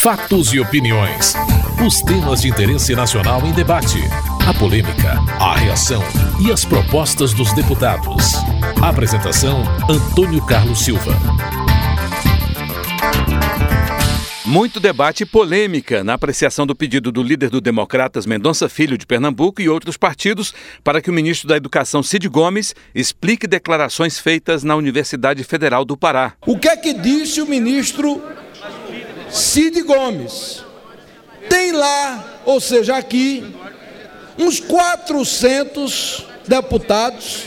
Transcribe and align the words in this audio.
Fatos 0.00 0.52
e 0.52 0.60
opiniões. 0.60 1.34
Os 1.84 2.00
temas 2.02 2.42
de 2.42 2.48
interesse 2.48 2.94
nacional 2.94 3.44
em 3.44 3.50
debate. 3.52 3.98
A 4.48 4.54
polêmica, 4.54 5.18
a 5.40 5.56
reação 5.56 6.00
e 6.40 6.52
as 6.52 6.64
propostas 6.64 7.32
dos 7.32 7.52
deputados. 7.52 8.34
Apresentação: 8.80 9.60
Antônio 9.90 10.40
Carlos 10.46 10.84
Silva. 10.84 11.16
Muito 14.46 14.78
debate 14.78 15.24
e 15.24 15.26
polêmica 15.26 16.04
na 16.04 16.14
apreciação 16.14 16.64
do 16.64 16.76
pedido 16.76 17.10
do 17.10 17.22
líder 17.22 17.50
do 17.50 17.60
Democratas 17.60 18.24
Mendonça 18.24 18.68
Filho 18.68 18.96
de 18.96 19.04
Pernambuco 19.04 19.60
e 19.60 19.68
outros 19.68 19.96
partidos 19.96 20.54
para 20.84 21.02
que 21.02 21.10
o 21.10 21.12
ministro 21.12 21.48
da 21.48 21.56
Educação 21.56 22.04
Cid 22.04 22.28
Gomes 22.28 22.72
explique 22.94 23.48
declarações 23.48 24.18
feitas 24.18 24.62
na 24.62 24.76
Universidade 24.76 25.42
Federal 25.42 25.84
do 25.84 25.96
Pará. 25.96 26.34
O 26.46 26.56
que 26.56 26.68
é 26.68 26.76
que 26.76 26.94
disse 26.94 27.42
o 27.42 27.46
ministro 27.46 28.22
Cid 29.30 29.82
Gomes. 29.82 30.64
Tem 31.48 31.72
lá, 31.72 32.40
ou 32.44 32.60
seja, 32.60 32.96
aqui, 32.96 33.54
uns 34.38 34.60
400 34.60 36.26
deputados, 36.46 37.44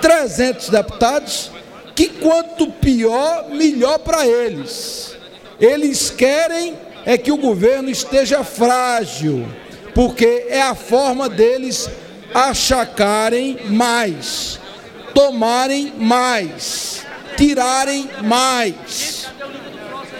300 0.00 0.68
deputados, 0.68 1.50
que 1.94 2.08
quanto 2.08 2.70
pior, 2.70 3.48
melhor 3.50 3.98
para 3.98 4.26
eles. 4.26 5.16
Eles 5.58 6.10
querem 6.10 6.76
é 7.06 7.16
que 7.16 7.30
o 7.30 7.36
governo 7.36 7.88
esteja 7.88 8.42
frágil, 8.42 9.46
porque 9.94 10.46
é 10.48 10.60
a 10.60 10.74
forma 10.74 11.28
deles 11.28 11.88
achacarem 12.34 13.58
mais, 13.70 14.58
tomarem 15.14 15.92
mais, 15.96 17.06
tirarem 17.36 18.10
mais. 18.24 19.28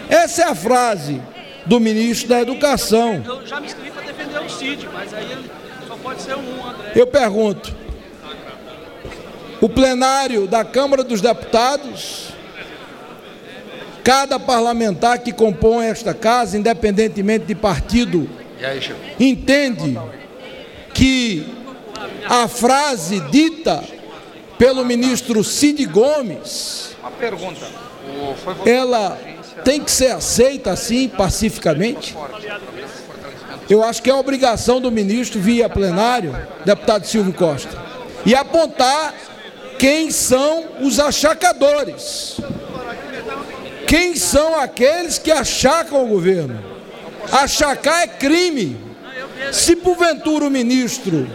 Essa 0.08 0.42
é 0.42 0.44
a 0.46 0.54
frase 0.54 1.20
do 1.64 1.80
ministro 1.80 2.28
da 2.28 2.40
Educação. 2.40 3.22
Eu 3.24 3.46
já 3.46 3.60
me 3.60 3.66
inscrevi 3.66 3.90
para 3.90 4.02
defender 4.02 4.38
o 4.40 4.48
CID, 4.48 4.88
mas 4.92 5.12
aí 5.12 5.32
ele 5.32 5.50
só 5.86 5.96
pode 5.96 6.22
ser 6.22 6.36
um, 6.36 6.66
André. 6.66 6.92
Eu 6.94 7.06
pergunto: 7.06 7.74
o 9.60 9.68
plenário 9.68 10.46
da 10.46 10.64
Câmara 10.64 11.02
dos 11.02 11.20
Deputados, 11.20 12.28
cada 14.04 14.38
parlamentar 14.38 15.18
que 15.18 15.32
compõe 15.32 15.86
esta 15.86 16.14
casa, 16.14 16.56
independentemente 16.56 17.46
de 17.46 17.54
partido, 17.54 18.28
entende 19.18 19.98
que 20.94 21.46
a 22.28 22.48
frase 22.48 23.20
dita 23.30 23.82
pelo 24.58 24.84
ministro 24.84 25.44
Cid 25.44 25.84
Gomes, 25.86 26.95
ela 28.64 29.18
tem 29.64 29.80
que 29.82 29.90
ser 29.90 30.12
aceita 30.12 30.70
assim, 30.70 31.08
pacificamente? 31.08 32.16
Eu 33.68 33.82
acho 33.82 34.02
que 34.02 34.10
é 34.10 34.14
obrigação 34.14 34.80
do 34.80 34.92
ministro, 34.92 35.40
via 35.40 35.68
plenário, 35.68 36.36
deputado 36.64 37.06
Silvio 37.06 37.32
Costa, 37.32 37.76
e 38.24 38.34
apontar 38.34 39.14
quem 39.78 40.10
são 40.10 40.64
os 40.80 41.00
achacadores. 41.00 42.40
Quem 43.86 44.16
são 44.16 44.58
aqueles 44.58 45.18
que 45.18 45.30
achacam 45.30 46.04
o 46.04 46.08
governo? 46.08 46.58
Achacar 47.30 48.02
é 48.02 48.06
crime. 48.06 48.76
Se 49.52 49.76
porventura 49.76 50.44
o 50.46 50.50
ministro 50.50 51.28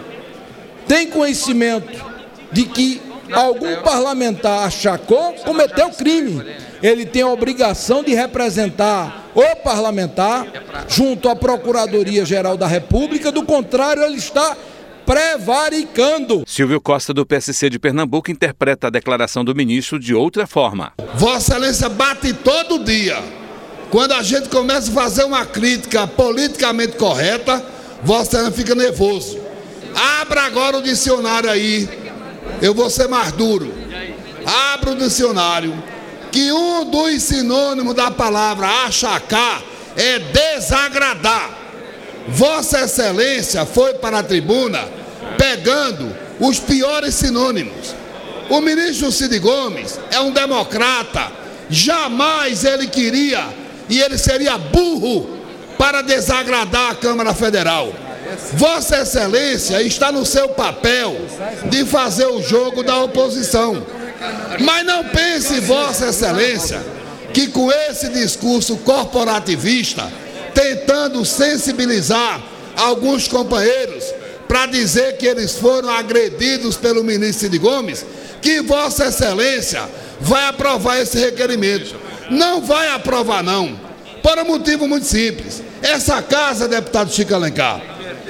tem 0.87 1.07
conhecimento 1.07 2.03
de 2.51 2.65
que 2.65 3.01
algum 3.33 3.75
parlamentar 3.81 4.65
achacou, 4.65 5.33
cometeu 5.43 5.89
crime 5.89 6.43
ele 6.81 7.05
tem 7.05 7.21
a 7.21 7.27
obrigação 7.27 8.03
de 8.03 8.13
representar 8.13 9.29
o 9.35 9.55
parlamentar 9.57 10.47
junto 10.87 11.29
à 11.29 11.35
Procuradoria-Geral 11.35 12.57
da 12.57 12.67
República, 12.67 13.31
do 13.31 13.43
contrário, 13.43 14.03
ele 14.03 14.17
está 14.17 14.57
prevaricando. 15.05 16.43
Silvio 16.47 16.81
Costa, 16.81 17.13
do 17.13 17.25
PSC 17.25 17.69
de 17.69 17.77
Pernambuco, 17.77 18.31
interpreta 18.31 18.87
a 18.87 18.89
declaração 18.89 19.45
do 19.45 19.55
ministro 19.55 19.99
de 19.99 20.13
outra 20.13 20.47
forma. 20.47 20.93
Vossa 21.15 21.53
Excelência 21.53 21.89
bate 21.89 22.33
todo 22.33 22.83
dia. 22.83 23.17
Quando 23.91 24.13
a 24.13 24.23
gente 24.23 24.49
começa 24.49 24.89
a 24.89 24.93
fazer 24.93 25.23
uma 25.23 25.45
crítica 25.45 26.07
politicamente 26.07 26.93
correta, 26.93 27.63
Vossa 28.03 28.37
Excelência 28.37 28.51
fica 28.51 28.75
nervoso. 28.75 29.39
Abra 30.21 30.43
agora 30.43 30.77
o 30.77 30.81
dicionário 30.81 31.49
aí. 31.49 32.00
Eu 32.61 32.73
vou 32.73 32.89
ser 32.89 33.07
mais 33.07 33.31
duro. 33.31 33.73
Abra 34.73 34.91
o 34.91 34.95
dicionário 34.95 35.73
que 36.31 36.51
um 36.51 36.89
dos 36.89 37.23
sinônimos 37.23 37.93
da 37.93 38.09
palavra 38.09 38.67
achacar 38.85 39.61
é 39.97 40.19
desagradar. 40.19 41.49
Vossa 42.27 42.81
Excelência 42.81 43.65
foi 43.65 43.95
para 43.95 44.19
a 44.19 44.23
tribuna 44.23 44.79
pegando 45.37 46.15
os 46.39 46.59
piores 46.59 47.15
sinônimos. 47.15 47.95
O 48.49 48.61
ministro 48.61 49.11
Cid 49.11 49.39
Gomes 49.39 49.99
é 50.11 50.19
um 50.19 50.31
democrata, 50.31 51.31
jamais 51.69 52.63
ele 52.63 52.87
queria 52.87 53.45
e 53.89 53.99
ele 53.99 54.17
seria 54.17 54.57
burro 54.57 55.37
para 55.77 56.01
desagradar 56.01 56.91
a 56.91 56.95
Câmara 56.95 57.33
Federal. 57.33 57.93
Vossa 58.53 59.01
Excelência 59.01 59.81
está 59.81 60.11
no 60.11 60.25
seu 60.25 60.49
papel 60.49 61.15
de 61.69 61.85
fazer 61.85 62.25
o 62.25 62.41
jogo 62.41 62.83
da 62.83 62.99
oposição. 63.03 63.85
Mas 64.59 64.85
não 64.85 65.05
pense, 65.05 65.59
Vossa 65.61 66.07
Excelência, 66.07 66.81
que 67.33 67.47
com 67.47 67.71
esse 67.71 68.09
discurso 68.09 68.77
corporativista, 68.77 70.11
tentando 70.53 71.25
sensibilizar 71.25 72.41
alguns 72.75 73.27
companheiros 73.27 74.03
para 74.47 74.65
dizer 74.65 75.17
que 75.17 75.25
eles 75.25 75.53
foram 75.55 75.89
agredidos 75.89 76.75
pelo 76.75 77.03
ministro 77.03 77.47
Cid 77.47 77.57
Gomes, 77.57 78.05
que 78.41 78.61
Vossa 78.61 79.05
Excelência 79.05 79.81
vai 80.19 80.45
aprovar 80.47 80.99
esse 80.99 81.17
requerimento. 81.17 81.95
Não 82.29 82.61
vai 82.61 82.89
aprovar, 82.89 83.43
não, 83.43 83.79
por 84.21 84.37
um 84.39 84.45
motivo 84.45 84.87
muito 84.87 85.05
simples. 85.05 85.61
Essa 85.81 86.21
casa, 86.21 86.67
deputado 86.67 87.11
Chico 87.11 87.33
Alencar, 87.33 87.81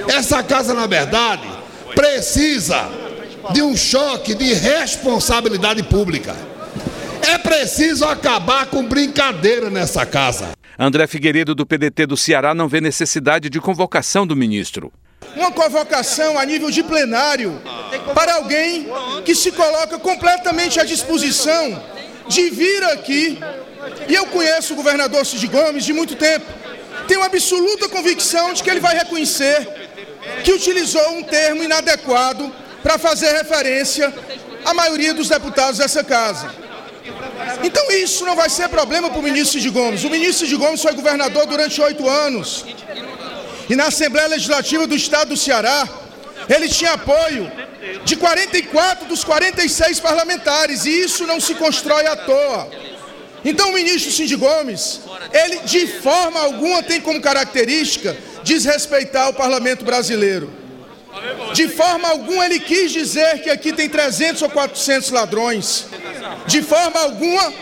essa 0.08 0.42
casa, 0.42 0.74
na 0.74 0.86
verdade, 0.86 1.48
precisa 1.94 2.88
de 3.52 3.62
um 3.62 3.76
choque 3.76 4.34
de 4.34 4.52
responsabilidade 4.54 5.82
pública. 5.82 6.34
É 7.22 7.38
preciso 7.38 8.04
acabar 8.04 8.66
com 8.66 8.84
brincadeira 8.84 9.70
nessa 9.70 10.04
casa. 10.04 10.52
André 10.78 11.06
Figueiredo, 11.06 11.54
do 11.54 11.66
PDT 11.66 12.06
do 12.06 12.16
Ceará, 12.16 12.54
não 12.54 12.68
vê 12.68 12.80
necessidade 12.80 13.48
de 13.48 13.60
convocação 13.60 14.26
do 14.26 14.34
ministro. 14.34 14.92
Uma 15.36 15.52
convocação 15.52 16.38
a 16.38 16.44
nível 16.44 16.70
de 16.70 16.82
plenário 16.82 17.60
para 18.14 18.34
alguém 18.34 18.88
que 19.24 19.34
se 19.34 19.52
coloca 19.52 19.98
completamente 19.98 20.80
à 20.80 20.84
disposição 20.84 21.82
de 22.28 22.50
vir 22.50 22.82
aqui. 22.84 23.38
E 24.08 24.14
eu 24.14 24.26
conheço 24.26 24.72
o 24.72 24.76
governador 24.76 25.24
Cid 25.24 25.46
Gomes 25.46 25.84
de 25.84 25.92
muito 25.92 26.16
tempo. 26.16 26.46
Tenho 27.06 27.22
absoluta 27.22 27.88
convicção 27.88 28.52
de 28.52 28.62
que 28.62 28.70
ele 28.70 28.80
vai 28.80 28.96
reconhecer 28.96 29.81
que 30.44 30.52
utilizou 30.52 31.06
um 31.12 31.22
termo 31.22 31.62
inadequado 31.62 32.52
para 32.82 32.98
fazer 32.98 33.32
referência 33.32 34.12
à 34.64 34.74
maioria 34.74 35.14
dos 35.14 35.28
deputados 35.28 35.78
dessa 35.78 36.02
casa. 36.02 36.54
Então 37.62 37.90
isso 37.90 38.24
não 38.24 38.36
vai 38.36 38.48
ser 38.48 38.68
problema 38.68 39.10
para 39.10 39.18
o 39.18 39.22
ministro 39.22 39.60
Cid 39.60 39.70
Gomes. 39.70 40.04
O 40.04 40.10
ministro 40.10 40.46
Cid 40.46 40.56
Gomes 40.56 40.82
foi 40.82 40.92
governador 40.92 41.46
durante 41.46 41.80
oito 41.80 42.08
anos. 42.08 42.64
E 43.68 43.76
na 43.76 43.86
Assembleia 43.86 44.28
Legislativa 44.28 44.86
do 44.86 44.94
Estado 44.94 45.30
do 45.30 45.36
Ceará, 45.36 45.88
ele 46.48 46.68
tinha 46.68 46.92
apoio 46.92 47.50
de 48.04 48.16
44 48.16 49.06
dos 49.06 49.24
46 49.24 50.00
parlamentares. 50.00 50.84
E 50.84 50.90
isso 50.90 51.26
não 51.26 51.40
se 51.40 51.54
constrói 51.54 52.06
à 52.06 52.16
toa. 52.16 52.70
Então 53.44 53.70
o 53.70 53.72
ministro 53.72 54.12
Cid 54.12 54.36
Gomes, 54.36 55.00
ele 55.32 55.60
de 55.60 55.86
forma 55.86 56.40
alguma 56.40 56.82
tem 56.82 57.00
como 57.00 57.20
característica 57.20 58.16
desrespeitar 58.42 59.28
o 59.28 59.34
parlamento 59.34 59.84
brasileiro. 59.84 60.50
De 61.52 61.68
forma 61.68 62.08
alguma 62.08 62.46
ele 62.46 62.60
quis 62.60 62.90
dizer 62.90 63.42
que 63.42 63.50
aqui 63.50 63.72
tem 63.72 63.88
300 63.88 64.42
ou 64.42 64.50
400 64.50 65.10
ladrões. 65.10 65.86
De 66.46 66.62
forma 66.62 67.00
alguma 67.00 67.52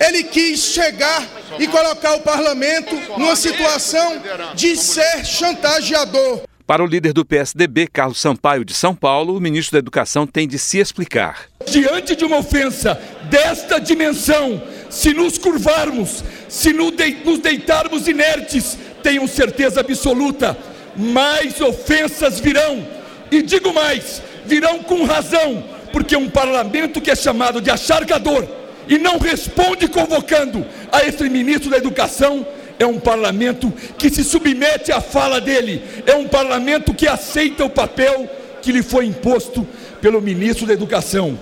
ele 0.00 0.24
quis 0.24 0.60
chegar 0.60 1.26
e 1.58 1.66
colocar 1.66 2.14
o 2.14 2.20
parlamento 2.20 2.94
numa 3.18 3.36
situação 3.36 4.22
de 4.54 4.76
ser 4.76 5.24
chantageador. 5.26 6.42
Para 6.66 6.84
o 6.84 6.86
líder 6.86 7.12
do 7.12 7.24
PSDB, 7.24 7.88
Carlos 7.88 8.20
Sampaio 8.20 8.64
de 8.64 8.72
São 8.72 8.94
Paulo, 8.94 9.36
o 9.36 9.40
ministro 9.40 9.72
da 9.72 9.80
Educação 9.80 10.24
tem 10.24 10.46
de 10.46 10.56
se 10.56 10.78
explicar. 10.78 11.46
Diante 11.66 12.14
de 12.14 12.24
uma 12.24 12.38
ofensa 12.38 12.94
desta 13.24 13.80
dimensão, 13.80 14.62
se 14.88 15.12
nos 15.12 15.36
curvarmos, 15.36 16.22
se 16.48 16.72
nos 16.72 16.92
deitarmos 17.40 18.06
inertes, 18.06 18.78
tenham 19.02 19.26
certeza 19.26 19.80
absoluta, 19.80 20.56
mais 20.96 21.60
ofensas 21.60 22.40
virão. 22.40 22.86
E 23.30 23.42
digo 23.42 23.72
mais, 23.72 24.22
virão 24.46 24.80
com 24.80 25.04
razão, 25.04 25.62
porque 25.92 26.16
um 26.16 26.28
parlamento 26.28 27.00
que 27.00 27.10
é 27.10 27.16
chamado 27.16 27.60
de 27.60 27.70
acharcador 27.70 28.46
e 28.88 28.98
não 28.98 29.18
responde 29.18 29.86
convocando 29.86 30.66
a 30.90 31.04
esse 31.04 31.28
ministro 31.28 31.70
da 31.70 31.76
Educação 31.76 32.44
é 32.78 32.86
um 32.86 32.98
parlamento 32.98 33.70
que 33.98 34.08
se 34.08 34.24
submete 34.24 34.90
à 34.90 35.00
fala 35.00 35.40
dele, 35.40 35.82
é 36.06 36.14
um 36.14 36.26
parlamento 36.26 36.94
que 36.94 37.06
aceita 37.06 37.64
o 37.64 37.70
papel 37.70 38.28
que 38.62 38.72
lhe 38.72 38.82
foi 38.82 39.04
imposto 39.04 39.66
pelo 40.00 40.20
ministro 40.20 40.66
da 40.66 40.72
Educação. 40.72 41.38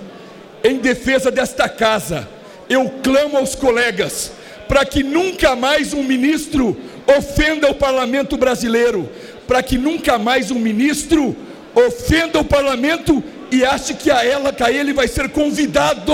Em 0.63 0.77
defesa 0.77 1.31
desta 1.31 1.69
casa, 1.69 2.27
eu 2.69 2.89
clamo 3.01 3.37
aos 3.37 3.55
colegas 3.55 4.33
para 4.67 4.85
que 4.85 5.01
nunca 5.01 5.55
mais 5.55 5.93
um 5.93 6.03
ministro 6.03 6.77
ofenda 7.17 7.69
o 7.69 7.75
parlamento 7.75 8.37
brasileiro, 8.37 9.09
para 9.47 9.63
que 9.63 9.77
nunca 9.77 10.17
mais 10.17 10.51
um 10.51 10.59
ministro 10.59 11.35
ofenda 11.73 12.39
o 12.39 12.45
parlamento 12.45 13.23
e 13.51 13.65
ache 13.65 13.93
que 13.93 14.11
a 14.11 14.23
ela, 14.23 14.53
que 14.53 14.63
a 14.63 14.71
ele 14.71 14.93
vai 14.93 15.07
ser 15.07 15.29
convidado, 15.29 16.13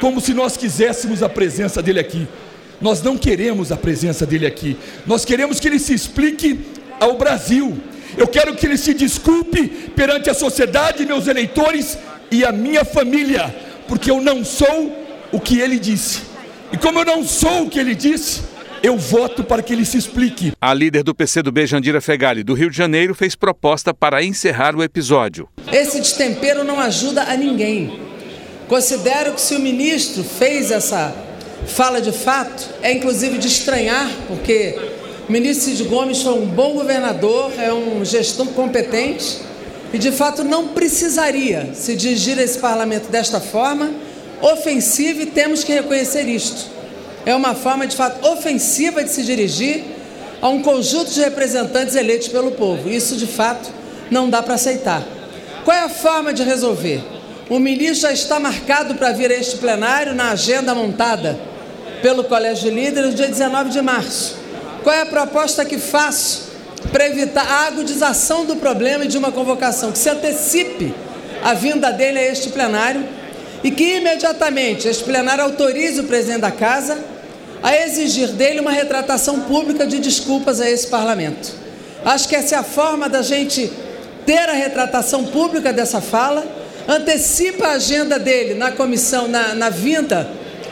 como 0.00 0.20
se 0.20 0.34
nós 0.34 0.56
quiséssemos 0.56 1.22
a 1.22 1.28
presença 1.28 1.82
dele 1.82 2.00
aqui. 2.00 2.26
Nós 2.80 3.02
não 3.02 3.16
queremos 3.16 3.72
a 3.72 3.76
presença 3.76 4.26
dele 4.26 4.46
aqui. 4.46 4.76
Nós 5.06 5.24
queremos 5.24 5.60
que 5.60 5.68
ele 5.68 5.78
se 5.78 5.94
explique 5.94 6.60
ao 7.00 7.16
Brasil. 7.16 7.76
Eu 8.16 8.26
quero 8.26 8.54
que 8.54 8.66
ele 8.66 8.76
se 8.76 8.92
desculpe 8.92 9.68
perante 9.94 10.28
a 10.28 10.34
sociedade, 10.34 11.06
meus 11.06 11.26
eleitores 11.26 11.98
e 12.30 12.44
a 12.44 12.52
minha 12.52 12.84
família, 12.84 13.54
porque 13.88 14.10
eu 14.10 14.20
não 14.20 14.44
sou 14.44 14.92
o 15.32 15.40
que 15.40 15.60
ele 15.60 15.78
disse. 15.78 16.22
E 16.72 16.76
como 16.76 16.98
eu 16.98 17.04
não 17.04 17.24
sou 17.24 17.64
o 17.64 17.70
que 17.70 17.78
ele 17.78 17.94
disse, 17.94 18.42
eu 18.82 18.96
voto 18.96 19.42
para 19.42 19.62
que 19.62 19.72
ele 19.72 19.84
se 19.84 19.96
explique. 19.96 20.52
A 20.60 20.72
líder 20.72 21.02
do 21.02 21.14
PCdoB, 21.14 21.66
Jandira 21.66 22.00
Fegali, 22.00 22.42
do 22.42 22.54
Rio 22.54 22.70
de 22.70 22.76
Janeiro, 22.76 23.14
fez 23.14 23.34
proposta 23.34 23.92
para 23.92 24.22
encerrar 24.22 24.74
o 24.74 24.82
episódio. 24.82 25.48
Esse 25.72 25.98
destempero 26.00 26.64
não 26.64 26.78
ajuda 26.78 27.22
a 27.22 27.36
ninguém. 27.36 28.00
Considero 28.68 29.32
que 29.32 29.40
se 29.40 29.54
o 29.54 29.60
ministro 29.60 30.24
fez 30.24 30.70
essa 30.70 31.14
fala 31.66 32.00
de 32.00 32.12
fato, 32.12 32.68
é 32.82 32.92
inclusive 32.92 33.38
de 33.38 33.46
estranhar, 33.46 34.10
porque 34.28 34.78
o 35.28 35.32
ministro 35.32 35.70
Cid 35.70 35.84
Gomes 35.84 36.22
foi 36.22 36.34
um 36.34 36.46
bom 36.46 36.74
governador, 36.74 37.52
é 37.58 37.72
um 37.72 38.04
gestor 38.04 38.46
competente 38.48 39.38
e 39.92 39.98
de 39.98 40.12
fato 40.12 40.44
não 40.44 40.68
precisaria 40.68 41.70
se 41.74 41.96
dirigir 41.96 42.38
a 42.38 42.42
esse 42.42 42.58
parlamento 42.58 43.08
desta 43.08 43.40
forma, 43.40 43.90
ofensiva, 44.40 45.22
e 45.22 45.26
temos 45.26 45.64
que 45.64 45.72
reconhecer 45.72 46.28
isto. 46.28 46.75
É 47.26 47.34
uma 47.34 47.56
forma 47.56 47.88
de 47.88 47.96
fato 47.96 48.24
ofensiva 48.24 49.02
de 49.02 49.10
se 49.10 49.24
dirigir 49.24 49.82
a 50.40 50.48
um 50.48 50.62
conjunto 50.62 51.10
de 51.10 51.20
representantes 51.20 51.96
eleitos 51.96 52.28
pelo 52.28 52.52
povo. 52.52 52.88
Isso 52.88 53.16
de 53.16 53.26
fato 53.26 53.68
não 54.08 54.30
dá 54.30 54.44
para 54.44 54.54
aceitar. 54.54 55.02
Qual 55.64 55.76
é 55.76 55.80
a 55.80 55.88
forma 55.88 56.32
de 56.32 56.44
resolver? 56.44 57.02
O 57.50 57.58
ministro 57.58 58.02
já 58.02 58.12
está 58.12 58.38
marcado 58.38 58.94
para 58.94 59.10
vir 59.10 59.32
a 59.32 59.34
este 59.34 59.56
plenário 59.56 60.14
na 60.14 60.30
agenda 60.30 60.72
montada 60.72 61.36
pelo 62.00 62.22
Colégio 62.22 62.70
de 62.70 62.76
Líderes 62.76 63.10
no 63.10 63.16
dia 63.16 63.26
19 63.26 63.70
de 63.70 63.82
março. 63.82 64.36
Qual 64.84 64.94
é 64.94 65.00
a 65.00 65.06
proposta 65.06 65.64
que 65.64 65.78
faço 65.78 66.46
para 66.92 67.08
evitar 67.08 67.44
a 67.44 67.66
agudização 67.66 68.44
do 68.44 68.54
problema 68.54 69.04
e 69.04 69.08
de 69.08 69.18
uma 69.18 69.32
convocação 69.32 69.90
que 69.90 69.98
se 69.98 70.08
antecipe 70.08 70.94
a 71.42 71.54
vinda 71.54 71.90
dele 71.90 72.20
a 72.20 72.30
este 72.30 72.50
plenário 72.50 73.04
e 73.64 73.70
que 73.72 73.96
imediatamente 73.96 74.86
este 74.86 75.02
plenário 75.02 75.42
autorize 75.42 75.98
o 75.98 76.04
presidente 76.04 76.42
da 76.42 76.52
casa 76.52 77.15
a 77.62 77.74
exigir 77.76 78.28
dele 78.28 78.60
uma 78.60 78.70
retratação 78.70 79.40
pública 79.40 79.86
de 79.86 79.98
desculpas 79.98 80.60
a 80.60 80.68
esse 80.68 80.86
parlamento. 80.88 81.52
Acho 82.04 82.28
que 82.28 82.36
essa 82.36 82.54
é 82.54 82.58
a 82.58 82.62
forma 82.62 83.08
da 83.08 83.22
gente 83.22 83.70
ter 84.24 84.48
a 84.48 84.52
retratação 84.52 85.24
pública 85.24 85.72
dessa 85.72 86.00
fala, 86.00 86.44
antecipa 86.88 87.68
a 87.68 87.72
agenda 87.72 88.18
dele 88.18 88.54
na 88.54 88.72
comissão, 88.72 89.28
na, 89.28 89.54
na 89.54 89.70
vinda 89.70 90.28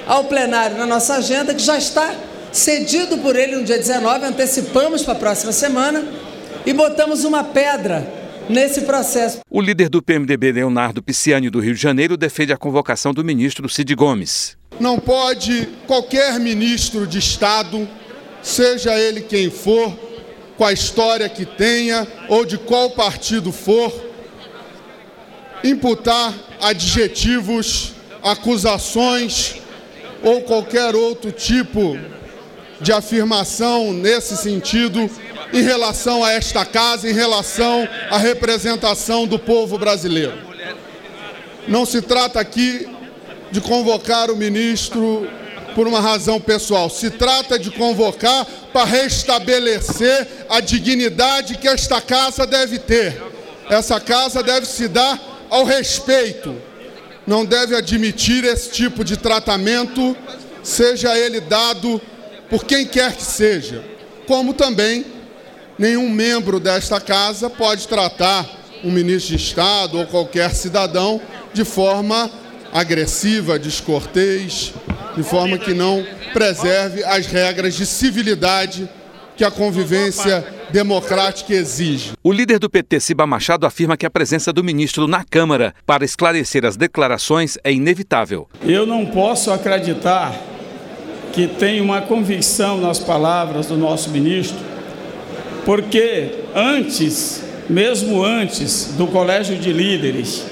ao 0.06 0.24
plenário 0.24 0.76
na 0.76 0.86
nossa 0.86 1.14
agenda, 1.14 1.54
que 1.54 1.62
já 1.62 1.78
está 1.78 2.14
cedido 2.52 3.18
por 3.18 3.34
ele 3.34 3.56
no 3.56 3.64
dia 3.64 3.78
19, 3.78 4.26
antecipamos 4.26 5.02
para 5.02 5.14
a 5.14 5.16
próxima 5.16 5.52
semana 5.52 6.04
e 6.64 6.72
botamos 6.72 7.24
uma 7.24 7.42
pedra 7.42 8.06
nesse 8.48 8.82
processo. 8.82 9.40
O 9.50 9.60
líder 9.60 9.88
do 9.88 10.02
PMDB, 10.02 10.52
Leonardo 10.52 11.02
Pisciani, 11.02 11.50
do 11.50 11.60
Rio 11.60 11.74
de 11.74 11.80
Janeiro, 11.80 12.16
defende 12.16 12.52
a 12.52 12.56
convocação 12.56 13.12
do 13.12 13.24
ministro 13.24 13.68
Cid 13.68 13.94
Gomes. 13.94 14.56
Não 14.80 14.98
pode 14.98 15.68
qualquer 15.86 16.38
ministro 16.40 17.06
de 17.06 17.18
Estado, 17.18 17.88
seja 18.42 18.98
ele 18.98 19.20
quem 19.20 19.50
for, 19.50 19.92
com 20.56 20.64
a 20.64 20.72
história 20.72 21.28
que 21.28 21.44
tenha 21.44 22.06
ou 22.28 22.44
de 22.44 22.58
qual 22.58 22.90
partido 22.90 23.52
for, 23.52 23.92
imputar 25.62 26.34
adjetivos, 26.60 27.92
acusações 28.22 29.56
ou 30.22 30.42
qualquer 30.42 30.94
outro 30.94 31.30
tipo 31.30 31.98
de 32.80 32.92
afirmação 32.92 33.92
nesse 33.92 34.36
sentido 34.36 35.08
em 35.52 35.62
relação 35.62 36.24
a 36.24 36.32
esta 36.32 36.64
casa, 36.64 37.08
em 37.08 37.12
relação 37.12 37.88
à 38.10 38.18
representação 38.18 39.26
do 39.26 39.38
povo 39.38 39.78
brasileiro. 39.78 40.36
Não 41.68 41.86
se 41.86 42.02
trata 42.02 42.40
aqui 42.40 42.88
de 43.54 43.60
convocar 43.60 44.32
o 44.32 44.36
ministro 44.36 45.30
por 45.76 45.86
uma 45.86 46.00
razão 46.00 46.40
pessoal, 46.40 46.90
se 46.90 47.08
trata 47.08 47.56
de 47.56 47.70
convocar 47.70 48.44
para 48.72 48.84
restabelecer 48.84 50.26
a 50.50 50.58
dignidade 50.58 51.56
que 51.56 51.68
esta 51.68 52.00
casa 52.00 52.48
deve 52.48 52.80
ter. 52.80 53.22
Essa 53.70 54.00
casa 54.00 54.42
deve 54.42 54.66
se 54.66 54.88
dar 54.88 55.46
ao 55.48 55.64
respeito. 55.64 56.56
Não 57.24 57.44
deve 57.44 57.76
admitir 57.76 58.42
esse 58.42 58.72
tipo 58.72 59.04
de 59.04 59.16
tratamento, 59.16 60.16
seja 60.60 61.16
ele 61.16 61.40
dado 61.40 62.02
por 62.50 62.64
quem 62.64 62.84
quer 62.84 63.14
que 63.14 63.22
seja, 63.22 63.84
como 64.26 64.52
também 64.52 65.06
nenhum 65.78 66.10
membro 66.10 66.58
desta 66.58 67.00
casa 67.00 67.48
pode 67.48 67.86
tratar 67.86 68.50
um 68.82 68.90
ministro 68.90 69.36
de 69.36 69.44
Estado 69.44 69.96
ou 69.96 70.06
qualquer 70.06 70.52
cidadão 70.52 71.20
de 71.52 71.64
forma 71.64 72.28
agressiva, 72.74 73.56
descortês, 73.56 74.74
de 75.16 75.22
forma 75.22 75.56
que 75.56 75.72
não 75.72 76.04
preserve 76.32 77.04
as 77.04 77.24
regras 77.24 77.74
de 77.74 77.86
civilidade 77.86 78.88
que 79.36 79.44
a 79.44 79.50
convivência 79.50 80.44
democrática 80.72 81.52
exige. 81.54 82.12
O 82.22 82.32
líder 82.32 82.58
do 82.58 82.68
PT, 82.68 82.98
Ciba 82.98 83.26
Machado, 83.26 83.64
afirma 83.64 83.96
que 83.96 84.04
a 84.04 84.10
presença 84.10 84.52
do 84.52 84.64
ministro 84.64 85.06
na 85.06 85.22
Câmara 85.22 85.72
para 85.86 86.04
esclarecer 86.04 86.64
as 86.64 86.76
declarações 86.76 87.56
é 87.62 87.72
inevitável. 87.72 88.48
Eu 88.64 88.84
não 88.84 89.06
posso 89.06 89.52
acreditar 89.52 90.34
que 91.32 91.46
tem 91.46 91.80
uma 91.80 92.00
convicção 92.00 92.80
nas 92.80 92.98
palavras 92.98 93.66
do 93.66 93.76
nosso 93.76 94.10
ministro, 94.10 94.58
porque 95.64 96.44
antes, 96.54 97.42
mesmo 97.70 98.24
antes 98.24 98.94
do 98.96 99.06
Colégio 99.06 99.56
de 99.56 99.72
Líderes 99.72 100.44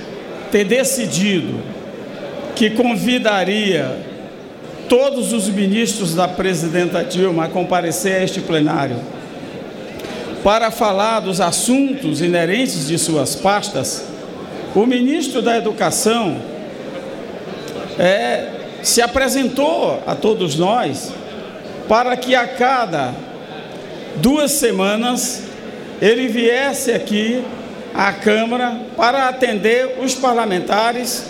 ter 0.53 0.65
decidido 0.65 1.82
que 2.55 2.71
convidaria 2.71 3.97
todos 4.89 5.33
os 5.33 5.49
ministros 5.49 6.15
da 6.15 6.29
presidenta 6.29 7.03
Dilma 7.03 7.47
a 7.47 7.49
comparecer 7.49 8.21
a 8.21 8.25
este 8.25 8.41
plenário 8.41 8.97
para 10.43 10.71
falar 10.71 11.21
dos 11.21 11.41
assuntos 11.41 12.21
inerentes 12.21 12.89
de 12.89 12.99
suas 12.99 13.37
pastas, 13.37 14.05
o 14.75 14.85
ministro 14.85 15.41
da 15.41 15.57
Educação 15.57 16.37
é, 17.99 18.49
se 18.83 19.01
apresentou 19.01 20.03
a 20.07 20.15
todos 20.15 20.57
nós 20.57 21.13
para 21.89 22.17
que 22.17 22.35
a 22.35 22.47
cada 22.47 23.15
duas 24.17 24.51
semanas 24.53 25.43
ele 26.01 26.27
viesse 26.27 26.91
aqui 26.91 27.45
à 27.95 28.13
Câmara 28.13 28.77
para 28.97 29.29
atender 29.29 29.99
os 30.03 30.15
parlamentares 30.15 31.27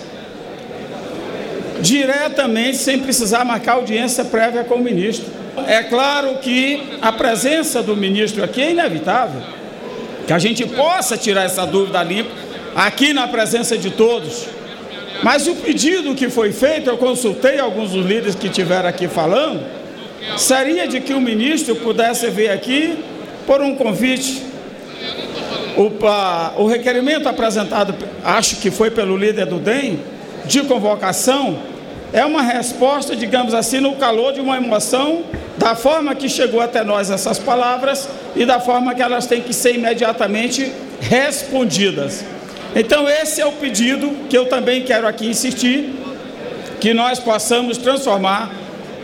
diretamente, 1.82 2.78
sem 2.78 3.00
precisar 3.00 3.44
marcar 3.44 3.72
audiência 3.72 4.24
prévia 4.24 4.64
com 4.64 4.76
o 4.76 4.80
ministro. 4.80 5.26
É 5.66 5.82
claro 5.82 6.36
que 6.36 6.96
a 7.02 7.12
presença 7.12 7.82
do 7.82 7.94
ministro 7.96 8.42
aqui 8.42 8.62
é 8.62 8.70
inevitável, 8.70 9.42
que 10.26 10.32
a 10.32 10.38
gente 10.38 10.64
possa 10.64 11.16
tirar 11.16 11.44
essa 11.44 11.66
dúvida 11.66 12.02
limpa 12.02 12.30
aqui 12.74 13.12
na 13.12 13.28
presença 13.28 13.76
de 13.76 13.90
todos. 13.90 14.46
Mas 15.22 15.46
o 15.46 15.54
pedido 15.56 16.14
que 16.14 16.28
foi 16.28 16.52
feito, 16.52 16.88
eu 16.88 16.96
consultei 16.96 17.58
alguns 17.58 17.90
dos 17.90 18.04
líderes 18.06 18.34
que 18.34 18.46
estiveram 18.46 18.88
aqui 18.88 19.06
falando, 19.06 19.60
seria 20.36 20.88
de 20.88 21.00
que 21.00 21.12
o 21.12 21.20
ministro 21.20 21.76
pudesse 21.76 22.30
vir 22.30 22.50
aqui 22.50 22.96
por 23.46 23.60
um 23.60 23.74
convite. 23.74 24.42
O, 25.76 26.06
a, 26.06 26.52
o 26.56 26.66
requerimento 26.66 27.28
apresentado, 27.28 27.94
acho 28.22 28.56
que 28.56 28.70
foi 28.70 28.90
pelo 28.90 29.16
líder 29.16 29.46
do 29.46 29.58
DEM, 29.58 29.98
de 30.44 30.62
convocação, 30.62 31.58
é 32.12 32.24
uma 32.24 32.42
resposta, 32.42 33.16
digamos 33.16 33.54
assim, 33.54 33.80
no 33.80 33.96
calor 33.96 34.32
de 34.32 34.40
uma 34.40 34.56
emoção, 34.56 35.24
da 35.56 35.74
forma 35.74 36.14
que 36.14 36.28
chegou 36.28 36.60
até 36.60 36.84
nós 36.84 37.10
essas 37.10 37.38
palavras 37.38 38.08
e 38.36 38.44
da 38.44 38.60
forma 38.60 38.94
que 38.94 39.02
elas 39.02 39.26
têm 39.26 39.40
que 39.40 39.54
ser 39.54 39.74
imediatamente 39.74 40.72
respondidas. 41.00 42.24
Então, 42.74 43.08
esse 43.08 43.40
é 43.40 43.46
o 43.46 43.52
pedido 43.52 44.10
que 44.28 44.36
eu 44.36 44.46
também 44.46 44.82
quero 44.82 45.06
aqui 45.06 45.26
insistir, 45.26 45.94
que 46.80 46.92
nós 46.92 47.18
possamos 47.18 47.78
transformar 47.78 48.50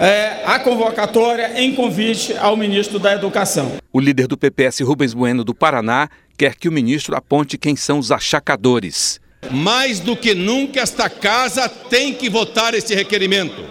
é, 0.00 0.42
a 0.44 0.58
convocatória 0.58 1.60
em 1.60 1.74
convite 1.74 2.36
ao 2.38 2.56
ministro 2.56 2.98
da 2.98 3.14
Educação. 3.14 3.72
O 3.92 4.00
líder 4.00 4.26
do 4.26 4.36
PPS, 4.36 4.80
Rubens 4.80 5.14
Bueno, 5.14 5.44
do 5.44 5.54
Paraná, 5.54 6.08
quer 6.36 6.54
que 6.54 6.68
o 6.68 6.72
ministro 6.72 7.16
aponte 7.16 7.58
quem 7.58 7.74
são 7.76 7.98
os 7.98 8.12
achacadores. 8.12 9.20
Mais 9.50 10.00
do 10.00 10.16
que 10.16 10.34
nunca, 10.34 10.80
esta 10.80 11.08
casa 11.08 11.68
tem 11.68 12.14
que 12.14 12.28
votar 12.28 12.74
esse 12.74 12.94
requerimento. 12.94 13.64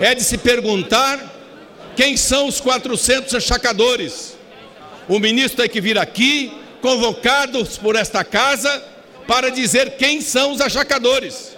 É 0.00 0.14
de 0.14 0.22
se 0.22 0.38
perguntar 0.38 1.32
quem 1.96 2.16
são 2.16 2.46
os 2.46 2.60
400 2.60 3.34
achacadores. 3.34 4.36
O 5.08 5.18
ministro 5.18 5.62
tem 5.62 5.68
que 5.68 5.80
vir 5.80 5.98
aqui, 5.98 6.52
convocados 6.80 7.76
por 7.76 7.96
esta 7.96 8.24
casa, 8.24 8.82
para 9.26 9.50
dizer 9.50 9.96
quem 9.96 10.20
são 10.20 10.52
os 10.52 10.60
achacadores. 10.60 11.56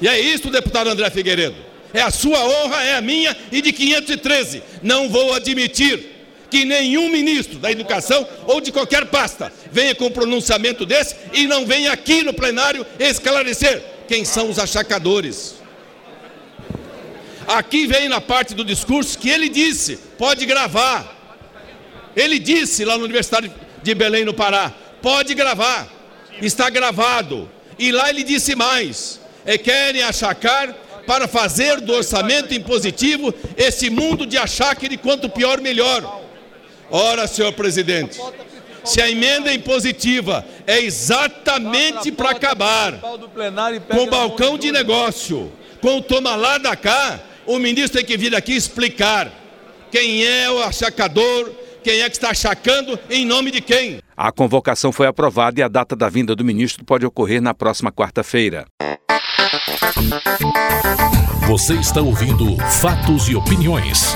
E 0.00 0.08
é 0.08 0.18
isso, 0.18 0.50
deputado 0.50 0.90
André 0.90 1.08
Figueiredo. 1.10 1.56
É 1.94 2.02
a 2.02 2.10
sua 2.10 2.38
honra, 2.44 2.82
é 2.82 2.96
a 2.96 3.00
minha 3.00 3.36
e 3.50 3.62
de 3.62 3.72
513. 3.72 4.62
Não 4.82 5.08
vou 5.08 5.32
admitir 5.32 6.15
que 6.50 6.64
nenhum 6.64 7.10
ministro 7.10 7.58
da 7.58 7.70
educação 7.70 8.26
ou 8.46 8.60
de 8.60 8.72
qualquer 8.72 9.06
pasta 9.06 9.52
venha 9.70 9.94
com 9.94 10.06
um 10.06 10.10
pronunciamento 10.10 10.86
desse 10.86 11.16
e 11.32 11.46
não 11.46 11.66
venha 11.66 11.92
aqui 11.92 12.22
no 12.22 12.32
plenário 12.32 12.86
esclarecer 12.98 13.82
quem 14.08 14.24
são 14.24 14.48
os 14.48 14.58
achacadores. 14.58 15.56
Aqui 17.46 17.86
vem 17.86 18.08
na 18.08 18.20
parte 18.20 18.54
do 18.54 18.64
discurso 18.64 19.18
que 19.18 19.30
ele 19.30 19.48
disse, 19.48 19.96
pode 20.18 20.44
gravar. 20.46 21.14
Ele 22.16 22.38
disse 22.38 22.84
lá 22.84 22.96
na 22.96 23.04
Universidade 23.04 23.52
de 23.82 23.94
Belém, 23.94 24.24
no 24.24 24.34
Pará, 24.34 24.72
pode 25.02 25.34
gravar, 25.34 25.86
está 26.40 26.68
gravado. 26.70 27.48
E 27.78 27.92
lá 27.92 28.08
ele 28.10 28.22
disse 28.24 28.56
mais: 28.56 29.20
é, 29.44 29.56
querem 29.58 30.02
achacar 30.02 30.74
para 31.06 31.28
fazer 31.28 31.80
do 31.80 31.92
orçamento 31.92 32.52
impositivo 32.52 33.32
esse 33.56 33.88
mundo 33.88 34.26
de 34.26 34.36
achaque 34.36 34.88
de 34.88 34.96
quanto 34.96 35.28
pior, 35.28 35.60
melhor. 35.60 36.25
Ora, 36.90 37.26
senhor 37.26 37.52
presidente, 37.52 38.20
se 38.84 39.00
a 39.00 39.10
emenda 39.10 39.52
impositiva 39.52 40.44
é 40.66 40.80
exatamente 40.80 42.12
para 42.12 42.30
acabar 42.30 43.00
com 43.90 44.02
o 44.02 44.06
balcão 44.06 44.56
de 44.56 44.70
negócio, 44.70 45.50
com 45.80 45.98
o 45.98 46.02
toma 46.02 46.36
lá 46.36 46.58
da 46.58 46.76
cá, 46.76 47.20
o 47.46 47.58
ministro 47.58 47.98
tem 47.98 48.06
que 48.06 48.16
vir 48.16 48.34
aqui 48.34 48.52
explicar 48.52 49.30
quem 49.90 50.24
é 50.24 50.50
o 50.50 50.62
achacador, 50.62 51.50
quem 51.82 52.00
é 52.00 52.08
que 52.08 52.16
está 52.16 52.30
achacando, 52.30 52.98
em 53.10 53.24
nome 53.24 53.50
de 53.50 53.60
quem. 53.60 53.98
A 54.16 54.32
convocação 54.32 54.92
foi 54.92 55.06
aprovada 55.06 55.60
e 55.60 55.62
a 55.62 55.68
data 55.68 55.94
da 55.94 56.08
vinda 56.08 56.34
do 56.34 56.44
ministro 56.44 56.84
pode 56.84 57.04
ocorrer 57.04 57.40
na 57.40 57.54
próxima 57.54 57.92
quarta-feira. 57.92 58.66
Você 61.48 61.74
está 61.74 62.00
ouvindo 62.00 62.56
Fatos 62.80 63.28
e 63.28 63.36
Opiniões. 63.36 64.14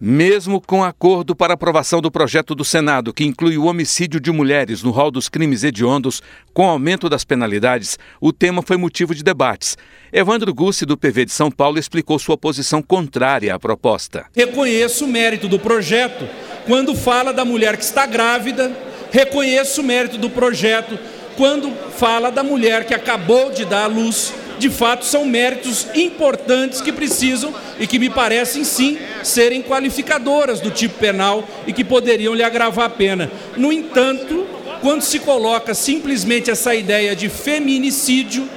Mesmo 0.00 0.60
com 0.60 0.82
acordo 0.82 1.36
para 1.36 1.54
aprovação 1.54 2.00
do 2.00 2.10
projeto 2.10 2.52
do 2.52 2.64
Senado, 2.64 3.14
que 3.14 3.24
inclui 3.24 3.56
o 3.56 3.66
homicídio 3.66 4.18
de 4.18 4.32
mulheres 4.32 4.82
no 4.82 4.90
rol 4.90 5.08
dos 5.08 5.28
crimes 5.28 5.62
hediondos, 5.62 6.20
com 6.52 6.68
aumento 6.68 7.08
das 7.08 7.24
penalidades, 7.24 7.96
o 8.20 8.32
tema 8.32 8.60
foi 8.60 8.76
motivo 8.76 9.14
de 9.14 9.22
debates. 9.22 9.78
Evandro 10.12 10.52
Gussi, 10.52 10.84
do 10.84 10.98
PV 10.98 11.26
de 11.26 11.32
São 11.32 11.48
Paulo, 11.48 11.78
explicou 11.78 12.18
sua 12.18 12.36
posição 12.36 12.82
contrária 12.82 13.54
à 13.54 13.58
proposta. 13.58 14.26
Reconheço 14.34 15.04
o 15.04 15.08
mérito 15.08 15.46
do 15.46 15.60
projeto 15.60 16.28
quando 16.66 16.96
fala 16.96 17.32
da 17.32 17.44
mulher 17.44 17.76
que 17.76 17.84
está 17.84 18.04
grávida, 18.04 18.76
reconheço 19.12 19.80
o 19.80 19.84
mérito 19.84 20.18
do 20.18 20.28
projeto 20.28 20.98
quando 21.36 21.70
fala 21.92 22.32
da 22.32 22.42
mulher 22.42 22.84
que 22.84 22.94
acabou 22.94 23.52
de 23.52 23.64
dar 23.64 23.84
à 23.84 23.86
luz 23.86 24.34
de 24.58 24.70
fato 24.70 25.04
são 25.04 25.24
méritos 25.24 25.86
importantes 25.94 26.80
que 26.80 26.92
precisam 26.92 27.52
e 27.78 27.86
que 27.86 27.98
me 27.98 28.08
parecem 28.08 28.64
sim 28.64 28.98
serem 29.22 29.62
qualificadoras 29.62 30.60
do 30.60 30.70
tipo 30.70 30.98
penal 30.98 31.46
e 31.66 31.72
que 31.72 31.84
poderiam 31.84 32.34
lhe 32.34 32.42
agravar 32.42 32.86
a 32.86 32.90
pena. 32.90 33.30
No 33.56 33.72
entanto, 33.72 34.46
quando 34.80 35.02
se 35.02 35.18
coloca 35.18 35.74
simplesmente 35.74 36.50
essa 36.50 36.74
ideia 36.74 37.16
de 37.16 37.28
feminicídio, 37.28 38.48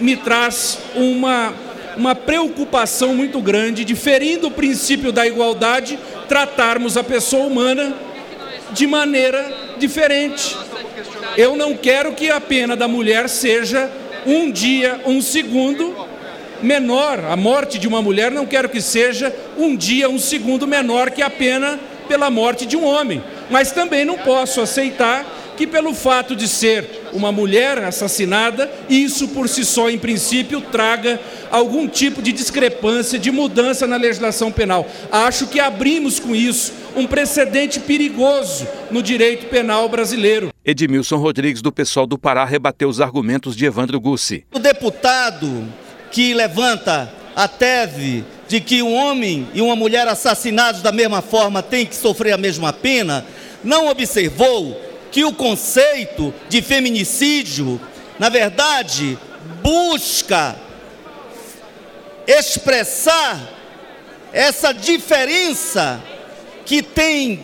me 0.00 0.16
traz 0.16 0.78
uma, 0.94 1.52
uma 1.96 2.14
preocupação 2.14 3.14
muito 3.14 3.40
grande 3.40 3.84
de, 3.84 3.94
ferindo 3.94 4.46
o 4.46 4.50
princípio 4.50 5.10
da 5.12 5.26
igualdade, 5.26 5.98
tratarmos 6.28 6.96
a 6.96 7.02
pessoa 7.02 7.46
humana 7.46 7.94
de 8.72 8.86
maneira 8.86 9.52
diferente. 9.78 10.56
Eu 11.36 11.56
não 11.56 11.76
quero 11.76 12.12
que 12.12 12.30
a 12.30 12.40
pena 12.40 12.76
da 12.76 12.88
mulher 12.88 13.28
seja 13.28 13.90
um 14.26 14.50
dia, 14.50 15.00
um 15.06 15.20
segundo 15.20 15.94
menor. 16.62 17.20
A 17.30 17.36
morte 17.36 17.78
de 17.78 17.88
uma 17.88 18.02
mulher 18.02 18.30
não 18.30 18.46
quero 18.46 18.68
que 18.68 18.80
seja 18.80 19.34
um 19.56 19.76
dia, 19.76 20.08
um 20.08 20.18
segundo 20.18 20.66
menor 20.66 21.10
que 21.10 21.22
a 21.22 21.30
pena 21.30 21.78
pela 22.08 22.30
morte 22.30 22.66
de 22.66 22.76
um 22.76 22.84
homem. 22.84 23.22
Mas 23.50 23.70
também 23.70 24.04
não 24.04 24.18
posso 24.18 24.60
aceitar 24.60 25.24
que, 25.56 25.66
pelo 25.66 25.92
fato 25.92 26.36
de 26.36 26.46
ser 26.46 26.88
uma 27.12 27.32
mulher 27.32 27.78
assassinada, 27.78 28.70
isso 28.88 29.28
por 29.28 29.48
si 29.48 29.64
só, 29.64 29.90
em 29.90 29.98
princípio, 29.98 30.60
traga 30.60 31.20
algum 31.50 31.88
tipo 31.88 32.22
de 32.22 32.32
discrepância, 32.32 33.18
de 33.18 33.30
mudança 33.32 33.86
na 33.86 33.96
legislação 33.96 34.52
penal. 34.52 34.86
Acho 35.10 35.48
que 35.48 35.58
abrimos 35.58 36.20
com 36.20 36.34
isso 36.34 36.72
um 36.98 37.06
precedente 37.06 37.78
perigoso 37.78 38.66
no 38.90 39.00
direito 39.00 39.46
penal 39.46 39.88
brasileiro. 39.88 40.52
Edmilson 40.64 41.16
Rodrigues, 41.16 41.62
do 41.62 41.70
pessoal 41.70 42.06
do 42.06 42.18
Pará, 42.18 42.44
rebateu 42.44 42.88
os 42.88 43.00
argumentos 43.00 43.56
de 43.56 43.64
Evandro 43.64 44.00
Gussi. 44.00 44.44
O 44.52 44.58
deputado 44.58 45.64
que 46.10 46.34
levanta 46.34 47.12
a 47.36 47.46
tese 47.46 48.24
de 48.48 48.60
que 48.60 48.82
um 48.82 48.94
homem 48.94 49.46
e 49.54 49.62
uma 49.62 49.76
mulher 49.76 50.08
assassinados 50.08 50.82
da 50.82 50.90
mesma 50.90 51.22
forma 51.22 51.62
têm 51.62 51.86
que 51.86 51.94
sofrer 51.94 52.32
a 52.32 52.38
mesma 52.38 52.72
pena, 52.72 53.24
não 53.62 53.88
observou 53.88 54.80
que 55.12 55.24
o 55.24 55.32
conceito 55.32 56.34
de 56.48 56.60
feminicídio, 56.60 57.80
na 58.18 58.28
verdade, 58.28 59.16
busca 59.62 60.56
expressar 62.26 63.40
essa 64.32 64.72
diferença 64.72 66.02
que 66.68 66.82
tem 66.82 67.42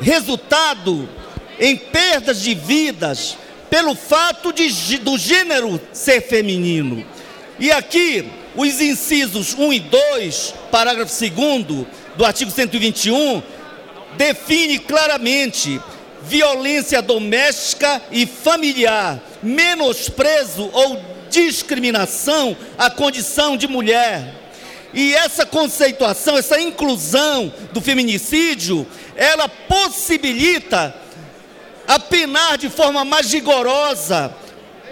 resultado 0.00 1.08
em 1.58 1.76
perdas 1.76 2.40
de 2.40 2.54
vidas 2.54 3.36
pelo 3.68 3.96
fato 3.96 4.52
de, 4.52 4.98
do 4.98 5.18
gênero 5.18 5.80
ser 5.92 6.20
feminino. 6.20 7.04
E 7.58 7.72
aqui, 7.72 8.24
os 8.54 8.80
incisos 8.80 9.54
1 9.54 9.72
e 9.72 9.80
2, 9.80 10.54
parágrafo 10.70 11.12
2 11.12 11.86
do 12.16 12.24
artigo 12.24 12.50
121, 12.52 13.42
define 14.16 14.78
claramente 14.78 15.80
violência 16.22 17.02
doméstica 17.02 18.00
e 18.12 18.24
familiar, 18.24 19.20
menosprezo 19.42 20.70
ou 20.72 21.02
discriminação 21.28 22.56
à 22.78 22.88
condição 22.88 23.56
de 23.56 23.66
mulher. 23.66 24.39
E 24.92 25.14
essa 25.14 25.46
conceituação, 25.46 26.36
essa 26.36 26.60
inclusão 26.60 27.52
do 27.72 27.80
feminicídio, 27.80 28.86
ela 29.16 29.48
possibilita 29.48 30.94
apenar 31.86 32.58
de 32.58 32.68
forma 32.68 33.04
mais 33.04 33.32
rigorosa 33.32 34.32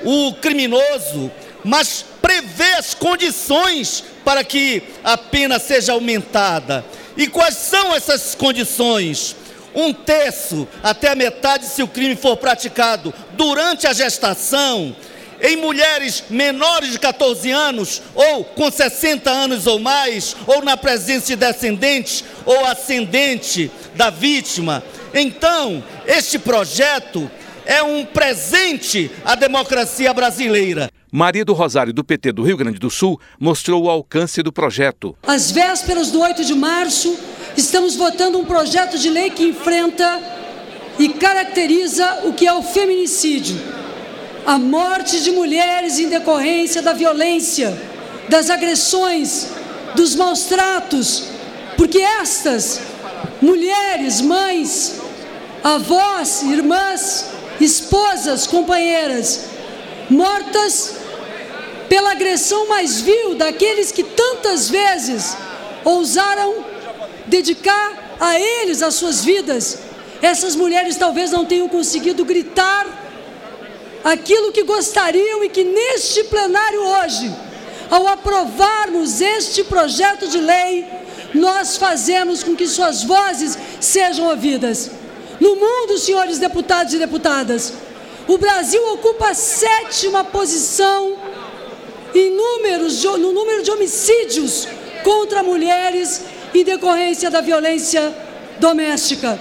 o 0.04 0.34
criminoso, 0.34 1.30
mas 1.64 2.04
prevê 2.22 2.72
as 2.74 2.94
condições 2.94 4.04
para 4.24 4.44
que 4.44 4.82
a 5.02 5.16
pena 5.16 5.58
seja 5.58 5.92
aumentada. 5.92 6.84
E 7.16 7.26
quais 7.26 7.56
são 7.56 7.94
essas 7.94 8.34
condições? 8.34 9.34
Um 9.74 9.92
terço 9.92 10.66
até 10.82 11.10
a 11.10 11.14
metade 11.14 11.66
se 11.66 11.82
o 11.82 11.88
crime 11.88 12.16
for 12.16 12.36
praticado 12.36 13.12
durante 13.32 13.86
a 13.86 13.92
gestação, 13.92 14.94
em 15.40 15.56
mulheres 15.56 16.24
menores 16.30 16.92
de 16.92 16.98
14 16.98 17.50
anos, 17.50 18.02
ou 18.14 18.44
com 18.44 18.70
60 18.70 19.30
anos 19.30 19.66
ou 19.66 19.78
mais, 19.78 20.36
ou 20.46 20.62
na 20.62 20.76
presença 20.76 21.26
de 21.28 21.36
descendentes 21.36 22.24
ou 22.44 22.64
ascendente 22.66 23.70
da 23.94 24.10
vítima, 24.10 24.82
então, 25.14 25.82
este 26.06 26.38
projeto 26.38 27.30
é 27.64 27.82
um 27.82 28.04
presente 28.04 29.10
à 29.24 29.34
democracia 29.34 30.12
brasileira. 30.12 30.90
Maria 31.10 31.44
do 31.44 31.54
Rosário, 31.54 31.92
do 31.92 32.04
PT 32.04 32.32
do 32.32 32.42
Rio 32.42 32.56
Grande 32.56 32.78
do 32.78 32.90
Sul, 32.90 33.18
mostrou 33.40 33.84
o 33.84 33.90
alcance 33.90 34.42
do 34.42 34.52
projeto. 34.52 35.16
Às 35.26 35.50
vésperas 35.50 36.10
do 36.10 36.20
8 36.20 36.44
de 36.44 36.54
março, 36.54 37.18
estamos 37.56 37.96
votando 37.96 38.38
um 38.38 38.44
projeto 38.44 38.98
de 38.98 39.08
lei 39.08 39.30
que 39.30 39.44
enfrenta 39.44 40.20
e 40.98 41.08
caracteriza 41.10 42.24
o 42.24 42.34
que 42.34 42.46
é 42.46 42.52
o 42.52 42.62
feminicídio. 42.62 43.77
A 44.48 44.58
morte 44.58 45.20
de 45.20 45.30
mulheres 45.30 45.98
em 45.98 46.08
decorrência 46.08 46.80
da 46.80 46.94
violência, 46.94 47.78
das 48.30 48.48
agressões, 48.48 49.48
dos 49.94 50.14
maus 50.14 50.44
tratos, 50.44 51.24
porque 51.76 51.98
estas 51.98 52.80
mulheres, 53.42 54.22
mães, 54.22 55.02
avós, 55.62 56.40
irmãs, 56.44 57.26
esposas, 57.60 58.46
companheiras, 58.46 59.48
mortas 60.08 60.94
pela 61.86 62.12
agressão 62.12 62.68
mais 62.68 63.02
vil 63.02 63.34
daqueles 63.34 63.92
que 63.92 64.02
tantas 64.02 64.70
vezes 64.70 65.36
ousaram 65.84 66.64
dedicar 67.26 68.16
a 68.18 68.40
eles 68.40 68.80
as 68.80 68.94
suas 68.94 69.22
vidas. 69.22 69.80
Essas 70.22 70.56
mulheres 70.56 70.96
talvez 70.96 71.30
não 71.30 71.44
tenham 71.44 71.68
conseguido 71.68 72.24
gritar 72.24 73.07
aquilo 74.04 74.52
que 74.52 74.62
gostariam 74.62 75.44
e 75.44 75.48
que 75.48 75.64
neste 75.64 76.24
plenário 76.24 76.80
hoje, 76.80 77.34
ao 77.90 78.06
aprovarmos 78.06 79.20
este 79.20 79.64
projeto 79.64 80.28
de 80.28 80.38
lei, 80.38 80.86
nós 81.34 81.76
fazemos 81.76 82.42
com 82.42 82.54
que 82.54 82.66
suas 82.66 83.02
vozes 83.04 83.58
sejam 83.80 84.28
ouvidas. 84.28 84.90
No 85.40 85.56
mundo, 85.56 85.98
senhores 85.98 86.38
deputados 86.38 86.94
e 86.94 86.98
deputadas, 86.98 87.72
o 88.26 88.36
Brasil 88.36 88.92
ocupa 88.92 89.30
a 89.30 89.34
sétima 89.34 90.24
posição 90.24 91.16
em 92.14 92.30
números, 92.30 93.04
no 93.04 93.32
número 93.32 93.62
de 93.62 93.70
homicídios 93.70 94.66
contra 95.02 95.42
mulheres 95.42 96.22
em 96.54 96.64
decorrência 96.64 97.30
da 97.30 97.40
violência 97.40 98.14
doméstica. 98.58 99.38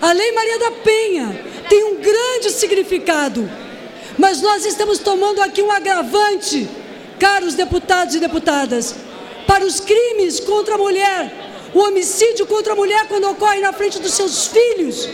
A 0.00 0.12
Lei 0.12 0.32
Maria 0.32 0.58
da 0.58 0.70
Penha 0.72 1.44
tem 1.68 1.84
um 1.84 1.96
grande 1.96 2.50
significado, 2.50 3.48
mas 4.18 4.40
nós 4.40 4.64
estamos 4.64 4.98
tomando 4.98 5.42
aqui 5.42 5.62
um 5.62 5.70
agravante, 5.70 6.68
caros 7.18 7.54
deputados 7.54 8.14
e 8.14 8.20
deputadas, 8.20 8.94
para 9.46 9.64
os 9.64 9.80
crimes 9.80 10.40
contra 10.40 10.74
a 10.74 10.78
mulher, 10.78 11.32
o 11.74 11.80
homicídio 11.80 12.46
contra 12.46 12.72
a 12.72 12.76
mulher 12.76 13.06
quando 13.08 13.28
ocorre 13.30 13.60
na 13.60 13.72
frente 13.72 13.98
dos 13.98 14.12
seus 14.12 14.46
filhos, 14.46 15.08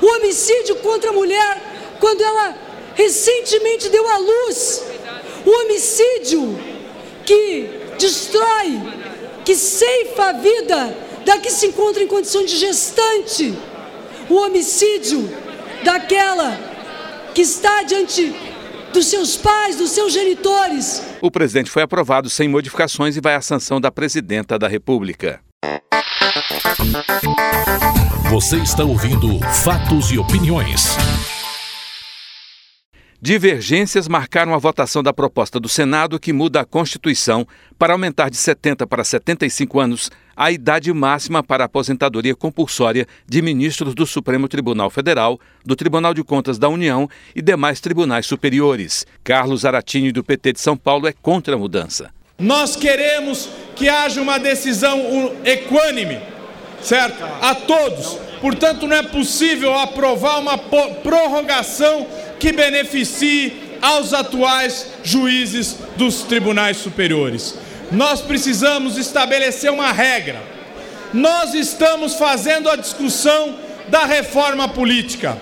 o 0.00 0.06
homicídio 0.06 0.76
contra 0.76 1.10
a 1.10 1.12
mulher 1.12 1.62
quando 1.98 2.22
ela 2.22 2.54
recentemente 2.94 3.88
deu 3.88 4.06
à 4.08 4.18
luz, 4.18 4.82
o 5.44 5.50
homicídio 5.62 6.58
que 7.24 7.70
destrói, 7.98 8.80
que 9.44 9.54
ceifa 9.54 10.24
a 10.26 10.32
vida 10.32 10.96
da 11.24 11.38
que 11.38 11.50
se 11.50 11.66
encontra 11.66 12.02
em 12.02 12.06
condição 12.06 12.44
de 12.44 12.56
gestante, 12.56 13.54
o 14.28 14.34
homicídio 14.34 15.28
daquela 15.82 16.75
que 17.36 17.42
está 17.42 17.82
diante 17.82 18.34
dos 18.94 19.08
seus 19.08 19.36
pais, 19.36 19.76
dos 19.76 19.90
seus 19.90 20.10
genitores. 20.10 21.02
O 21.20 21.30
presidente 21.30 21.70
foi 21.70 21.82
aprovado 21.82 22.30
sem 22.30 22.48
modificações 22.48 23.14
e 23.14 23.20
vai 23.20 23.34
à 23.34 23.42
sanção 23.42 23.78
da 23.78 23.92
presidenta 23.92 24.58
da 24.58 24.66
República. 24.66 25.38
Você 28.30 28.56
está 28.56 28.84
ouvindo 28.84 29.38
Fatos 29.62 30.10
e 30.10 30.16
Opiniões. 30.16 30.96
Divergências 33.20 34.08
marcaram 34.08 34.54
a 34.54 34.58
votação 34.58 35.02
da 35.02 35.12
proposta 35.12 35.60
do 35.60 35.68
Senado 35.68 36.18
que 36.18 36.32
muda 36.32 36.62
a 36.62 36.64
Constituição 36.64 37.46
para 37.78 37.92
aumentar 37.92 38.30
de 38.30 38.38
70 38.38 38.86
para 38.86 39.04
75 39.04 39.78
anos 39.78 40.10
a 40.36 40.52
idade 40.52 40.92
máxima 40.92 41.42
para 41.42 41.64
a 41.64 41.66
aposentadoria 41.66 42.34
compulsória 42.34 43.06
de 43.26 43.40
ministros 43.40 43.94
do 43.94 44.06
Supremo 44.06 44.48
Tribunal 44.48 44.90
Federal, 44.90 45.40
do 45.64 45.74
Tribunal 45.74 46.12
de 46.12 46.22
Contas 46.22 46.58
da 46.58 46.68
União 46.68 47.08
e 47.34 47.40
demais 47.40 47.80
tribunais 47.80 48.26
superiores. 48.26 49.06
Carlos 49.24 49.64
Aratini, 49.64 50.12
do 50.12 50.22
PT 50.22 50.52
de 50.52 50.60
São 50.60 50.76
Paulo, 50.76 51.08
é 51.08 51.12
contra 51.12 51.54
a 51.54 51.58
mudança. 51.58 52.10
Nós 52.38 52.76
queremos 52.76 53.48
que 53.74 53.88
haja 53.88 54.20
uma 54.20 54.38
decisão 54.38 55.34
equânime, 55.42 56.18
certo? 56.82 57.24
A 57.40 57.54
todos. 57.54 58.18
Portanto, 58.40 58.86
não 58.86 58.96
é 58.96 59.02
possível 59.02 59.74
aprovar 59.78 60.38
uma 60.38 60.58
prorrogação 60.58 62.06
que 62.38 62.52
beneficie 62.52 63.78
aos 63.80 64.12
atuais 64.12 64.88
juízes 65.02 65.78
dos 65.96 66.22
tribunais 66.22 66.76
superiores. 66.76 67.54
Nós 67.90 68.20
precisamos 68.20 68.96
estabelecer 68.96 69.70
uma 69.70 69.92
regra. 69.92 70.42
Nós 71.12 71.54
estamos 71.54 72.14
fazendo 72.14 72.68
a 72.68 72.76
discussão 72.76 73.56
da 73.88 74.04
reforma 74.04 74.68
política. 74.68 75.38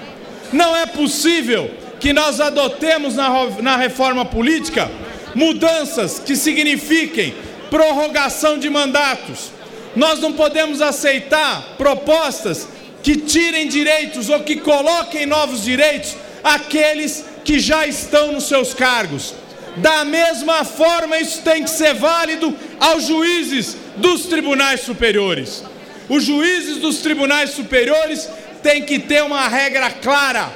Não 0.53 0.77
é 0.77 0.87
possível 0.87 1.71
que 1.99 2.13
nós 2.13 2.41
adotemos 2.41 3.15
na, 3.15 3.77
reforma 3.77 4.25
política 4.25 4.91
mudanças 5.35 6.19
que 6.19 6.37
signifiquem 6.37 7.35
prorrogação 7.71 8.59
de 8.59 8.69
mandatos. 8.69 9.51
Nós 9.97 10.21
não 10.21 10.33
podemos 10.33 10.83
aceitar 10.83 11.75
propostas 11.79 12.69
que 13.03 13.17
tirem 13.17 13.69
direitos 13.69 14.29
ou 14.29 14.41
que 14.41 14.57
coloquem 14.57 15.27
novos 15.27 15.63
direitos 15.63 16.15
àqueles 16.43 17.25
que 17.45 17.59
já 17.59 17.87
estão 17.87 18.33
nos 18.33 18.45
seus 18.45 18.75
cargos. 18.75 19.35
Da 19.77 20.05
mesma 20.05 20.65
forma, 20.65 21.19
isso 21.19 21.43
tem 21.43 21.65
que 21.65 21.71
ser 21.71 21.95
válido 21.95 22.57
aos 22.79 23.05
juízes 23.05 23.77
dos 23.97 24.27
tribunais 24.27 24.81
superiores. 24.81 25.65
Os 26.09 26.25
juízes 26.25 26.77
dos 26.79 26.99
tribunais 26.99 27.51
superiores 27.51 28.29
têm 28.63 28.83
que 28.83 28.99
ter 28.99 29.23
uma 29.23 29.49
regra 29.49 29.91
clara 29.91 30.51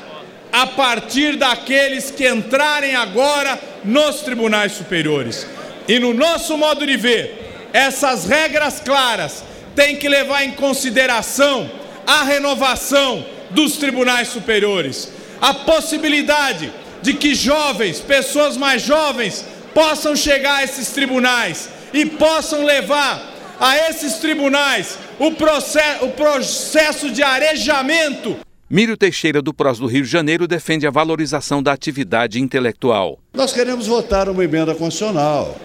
a 0.52 0.66
partir 0.66 1.36
daqueles 1.36 2.10
que 2.10 2.28
entrarem 2.28 2.94
agora 2.94 3.58
nos 3.84 4.20
tribunais 4.20 4.72
superiores. 4.72 5.46
E 5.86 5.98
no 5.98 6.14
nosso 6.14 6.56
modo 6.56 6.86
de 6.86 6.96
ver, 6.96 7.68
essas 7.72 8.24
regras 8.24 8.80
claras 8.80 9.42
têm 9.74 9.96
que 9.96 10.08
levar 10.08 10.44
em 10.44 10.52
consideração 10.52 11.70
a 12.06 12.22
renovação 12.22 13.24
dos 13.50 13.76
tribunais 13.76 14.28
superiores, 14.28 15.10
a 15.40 15.52
possibilidade 15.54 16.72
de 17.02 17.14
que 17.14 17.34
jovens, 17.34 18.00
pessoas 18.00 18.56
mais 18.56 18.82
jovens, 18.82 19.44
possam 19.74 20.16
chegar 20.16 20.56
a 20.56 20.64
esses 20.64 20.88
tribunais 20.88 21.68
e 21.92 22.04
possam 22.04 22.64
levar 22.64 23.34
a 23.60 23.76
esses 23.88 24.14
tribunais 24.14 24.98
o 25.18 25.32
processo, 25.32 26.04
o 26.04 26.10
processo 26.10 27.10
de 27.10 27.22
arejamento. 27.22 28.36
Mírio 28.70 28.96
Teixeira, 28.96 29.40
do 29.40 29.54
PROS 29.54 29.78
do 29.78 29.86
Rio 29.86 30.02
de 30.02 30.10
Janeiro, 30.10 30.46
defende 30.46 30.86
a 30.86 30.90
valorização 30.90 31.62
da 31.62 31.72
atividade 31.72 32.38
intelectual. 32.38 33.18
Nós 33.32 33.52
queremos 33.52 33.86
votar 33.86 34.28
uma 34.28 34.44
emenda 34.44 34.74
constitucional, 34.74 35.58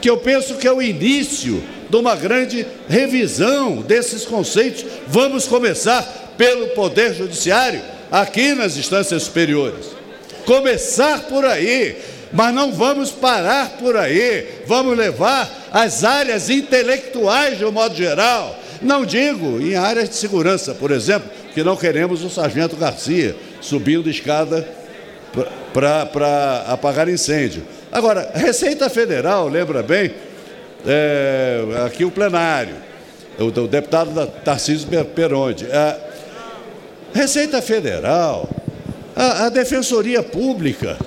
que 0.00 0.08
eu 0.08 0.18
penso 0.18 0.54
que 0.54 0.66
é 0.66 0.72
o 0.72 0.80
início 0.80 1.62
de 1.90 1.96
uma 1.96 2.14
grande 2.14 2.64
revisão 2.88 3.82
desses 3.82 4.24
conceitos. 4.24 4.84
Vamos 5.08 5.46
começar 5.46 6.02
pelo 6.38 6.68
Poder 6.68 7.14
Judiciário, 7.14 7.82
aqui 8.12 8.54
nas 8.54 8.76
instâncias 8.76 9.24
superiores. 9.24 10.03
Começar 10.44 11.24
por 11.24 11.44
aí, 11.44 11.96
mas 12.32 12.54
não 12.54 12.72
vamos 12.72 13.10
parar 13.10 13.76
por 13.78 13.96
aí. 13.96 14.62
Vamos 14.66 14.96
levar 14.96 15.50
as 15.72 16.04
áreas 16.04 16.50
intelectuais 16.50 17.58
de 17.58 17.64
um 17.64 17.72
modo 17.72 17.94
geral. 17.94 18.58
Não 18.82 19.04
digo 19.04 19.60
em 19.60 19.76
áreas 19.76 20.08
de 20.10 20.16
segurança, 20.16 20.74
por 20.74 20.90
exemplo, 20.90 21.30
que 21.54 21.62
não 21.62 21.76
queremos 21.76 22.22
o 22.22 22.28
Sargento 22.28 22.76
Garcia 22.76 23.34
subindo 23.60 24.10
escada 24.10 24.68
para 25.72 26.64
apagar 26.68 27.08
incêndio. 27.08 27.62
Agora, 27.90 28.30
Receita 28.34 28.90
Federal, 28.90 29.48
lembra 29.48 29.82
bem, 29.82 30.12
é, 30.86 31.62
aqui 31.86 32.04
o 32.04 32.10
plenário, 32.10 32.74
o, 33.38 33.44
o 33.44 33.68
deputado 33.68 34.26
Tarcísio 34.44 34.88
Peronde. 35.14 35.66
A 35.72 35.96
Receita 37.14 37.62
Federal 37.62 38.48
a, 39.14 39.46
a 39.46 39.48
Defensoria 39.48 40.22
Pública. 40.22 40.98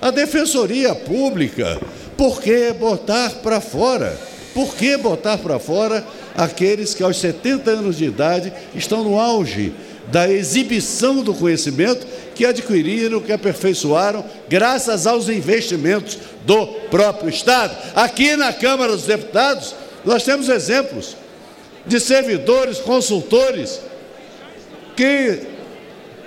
A 0.00 0.10
Defensoria 0.10 0.94
Pública, 0.94 1.80
por 2.16 2.40
que 2.40 2.72
botar 2.72 3.30
para 3.42 3.60
fora? 3.60 4.16
Por 4.54 4.74
que 4.74 4.96
botar 4.96 5.38
para 5.38 5.58
fora 5.58 6.06
aqueles 6.34 6.94
que 6.94 7.02
aos 7.02 7.18
70 7.18 7.70
anos 7.70 7.96
de 7.96 8.06
idade 8.06 8.52
estão 8.74 9.04
no 9.04 9.20
auge 9.20 9.72
da 10.08 10.30
exibição 10.30 11.22
do 11.22 11.34
conhecimento 11.34 12.06
que 12.34 12.46
adquiriram, 12.46 13.20
que 13.20 13.32
aperfeiçoaram, 13.32 14.24
graças 14.48 15.06
aos 15.06 15.28
investimentos 15.28 16.18
do 16.44 16.66
próprio 16.90 17.28
Estado. 17.28 17.76
Aqui 17.94 18.36
na 18.36 18.52
Câmara 18.52 18.92
dos 18.92 19.06
Deputados, 19.06 19.74
nós 20.04 20.22
temos 20.22 20.48
exemplos 20.48 21.16
de 21.86 21.98
servidores, 21.98 22.78
consultores, 22.78 23.80
que 24.94 25.55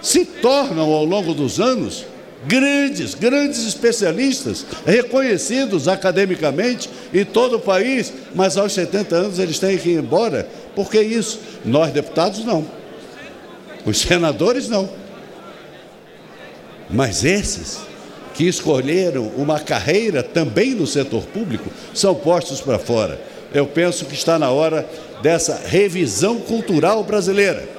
se 0.01 0.25
tornam 0.25 0.91
ao 0.91 1.05
longo 1.05 1.33
dos 1.33 1.59
anos 1.59 2.05
grandes, 2.45 3.15
grandes 3.15 3.65
especialistas, 3.65 4.65
reconhecidos 4.85 5.87
academicamente 5.87 6.89
em 7.13 7.25
todo 7.25 7.57
o 7.57 7.59
país, 7.59 8.13
mas 8.33 8.57
aos 8.57 8.73
70 8.73 9.15
anos 9.15 9.39
eles 9.39 9.59
têm 9.59 9.77
que 9.77 9.89
ir 9.89 9.99
embora. 9.99 10.47
Por 10.75 10.89
que 10.89 11.01
isso? 11.01 11.39
Nós, 11.65 11.91
deputados, 11.91 12.43
não. 12.45 12.65
Os 13.85 13.99
senadores, 13.99 14.69
não. 14.69 14.89
Mas 16.89 17.23
esses 17.23 17.79
que 18.33 18.47
escolheram 18.47 19.27
uma 19.35 19.59
carreira 19.59 20.23
também 20.23 20.73
no 20.73 20.87
setor 20.87 21.23
público 21.25 21.69
são 21.93 22.15
postos 22.15 22.61
para 22.61 22.79
fora. 22.79 23.19
Eu 23.53 23.67
penso 23.67 24.05
que 24.05 24.13
está 24.13 24.39
na 24.39 24.49
hora 24.49 24.87
dessa 25.21 25.61
revisão 25.65 26.39
cultural 26.39 27.03
brasileira 27.03 27.78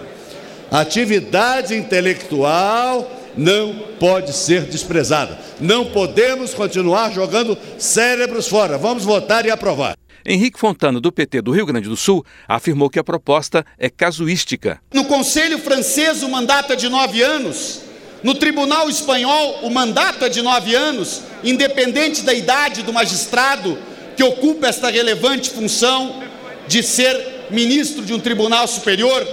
atividade 0.71 1.75
intelectual 1.75 3.11
não 3.37 3.75
pode 3.99 4.33
ser 4.33 4.63
desprezada. 4.63 5.39
Não 5.61 5.87
podemos 5.87 6.55
continuar 6.55 7.13
jogando 7.13 7.57
cérebros 7.79 8.49
fora. 8.49 8.77
Vamos 8.79 9.05
votar 9.05 9.47
e 9.47 9.51
aprovar. 9.51 9.97
Henrique 10.25 10.59
Fontana, 10.59 11.01
do 11.01 11.11
PT 11.11 11.41
do 11.41 11.51
Rio 11.51 11.65
Grande 11.65 11.89
do 11.89 11.97
Sul, 11.97 12.25
afirmou 12.47 12.91
que 12.91 12.99
a 12.99 13.05
proposta 13.05 13.65
é 13.79 13.89
casuística. 13.89 14.81
No 14.93 15.05
Conselho 15.07 15.59
francês, 15.59 16.23
o 16.23 16.29
mandato 16.29 16.73
é 16.73 16.77
de 16.77 16.89
nove 16.89 17.23
anos. 17.23 17.83
No 18.23 18.35
Tribunal 18.35 18.89
Espanhol, 18.91 19.61
o 19.63 19.71
mandato 19.71 20.27
é 20.27 20.29
de 20.29 20.43
nove 20.43 20.75
anos, 20.75 21.23
independente 21.43 22.23
da 22.23 22.35
idade 22.35 22.83
do 22.83 22.93
magistrado 22.93 23.79
que 24.15 24.23
ocupa 24.23 24.67
esta 24.69 24.91
relevante 24.91 25.49
função 25.49 26.23
de 26.69 26.83
ser 26.83 27.47
ministro 27.51 28.05
de 28.05 28.13
um 28.13 28.21
tribunal 28.21 28.69
superior. 28.69 29.27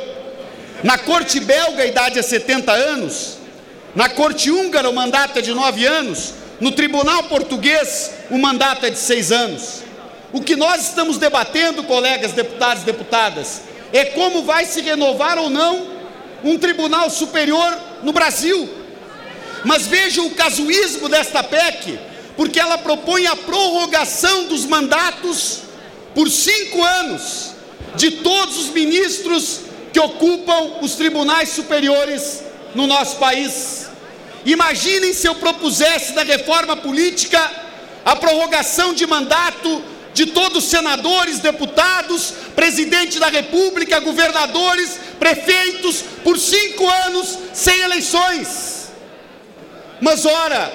Na 0.84 0.98
Corte 0.98 1.40
belga, 1.40 1.84
a 1.84 1.88
idade 1.88 2.20
é 2.20 2.22
70 2.22 2.72
anos. 2.72 3.38
Na 3.96 4.10
Corte 4.10 4.52
húngara, 4.52 4.90
o 4.90 4.94
mandato 4.94 5.40
é 5.40 5.42
de 5.42 5.54
nove 5.54 5.86
anos. 5.86 6.34
No 6.60 6.72
Tribunal 6.72 7.24
português, 7.24 8.12
o 8.30 8.38
mandato 8.38 8.86
é 8.86 8.90
de 8.90 9.00
seis 9.00 9.32
anos. 9.32 9.84
O 10.32 10.42
que 10.42 10.56
nós 10.56 10.90
estamos 10.90 11.18
debatendo, 11.18 11.84
colegas 11.84 12.34
deputados 12.34 12.84
e 12.84 12.86
deputadas, 12.86 13.62
é 13.94 14.06
como 14.06 14.44
vai 14.44 14.66
se 14.66 14.82
renovar 14.82 15.38
ou 15.38 15.50
não 15.50 15.88
um 16.44 16.58
tribunal 16.58 17.10
superior 17.10 17.78
no 18.04 18.12
Brasil. 18.12 18.70
Mas 19.64 19.88
veja 19.88 20.22
o 20.22 20.32
casuísmo 20.32 21.10
desta 21.10 21.44
PEC, 21.44 21.98
porque 22.36 22.60
ela 22.60 22.78
propõe 22.78 23.26
a 23.26 23.36
prorrogação 23.36 24.46
dos 24.46 24.66
mandatos 24.66 25.62
por 26.14 26.30
cinco 26.30 26.84
anos 26.84 27.52
de 27.96 28.12
todos 28.12 28.58
os 28.58 28.70
ministros 28.70 29.62
que 29.98 30.02
ocupam 30.02 30.78
os 30.84 30.94
tribunais 30.94 31.50
superiores 31.50 32.44
no 32.76 32.86
nosso 32.86 33.16
país. 33.16 33.90
Imaginem 34.46 35.12
se 35.12 35.26
eu 35.26 35.34
propusesse 35.34 36.14
na 36.14 36.22
reforma 36.22 36.78
política 36.78 37.42
a 38.06 38.16
prorrogação 38.16 38.94
de 38.94 39.08
mandato 39.08 39.84
de 40.14 40.28
todos 40.28 40.66
os 40.66 40.70
senadores, 40.70 41.40
deputados, 41.40 42.32
presidente 42.56 43.20
da 43.20 43.28
República, 43.28 44.00
governadores, 44.00 45.00
prefeitos, 45.18 46.04
por 46.24 46.38
cinco 46.38 46.88
anos 46.88 47.36
sem 47.52 47.80
eleições. 47.80 48.90
Mas 50.00 50.28
ora, 50.28 50.72